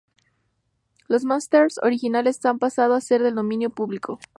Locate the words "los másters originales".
1.07-2.43